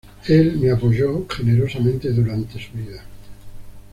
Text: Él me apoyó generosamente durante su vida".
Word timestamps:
Él 0.27 0.57
me 0.59 0.71
apoyó 0.71 1.27
generosamente 1.29 2.09
durante 2.09 2.53
su 2.53 2.71
vida". 2.73 3.03